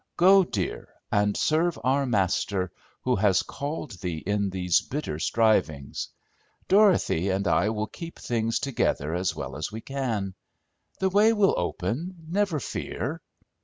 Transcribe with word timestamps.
Go, 0.17 0.43
dear, 0.43 0.89
and 1.11 1.37
serve 1.37 1.77
our 1.83 2.07
Master, 2.07 2.71
who 3.03 3.17
has 3.17 3.43
called 3.43 3.91
thee 3.99 4.17
in 4.17 4.49
these 4.49 4.81
bitter 4.81 5.19
strivings! 5.19 6.07
Dorothy 6.67 7.29
and 7.29 7.47
I 7.47 7.69
will 7.69 7.85
keep 7.85 8.17
things 8.17 8.57
together 8.57 9.13
as 9.13 9.35
well 9.35 9.55
as 9.55 9.71
we 9.71 9.81
can. 9.81 10.33
The 10.97 11.09
way 11.11 11.33
will 11.33 11.53
open 11.55 12.15
never 12.27 12.59
fear!" 12.59 13.21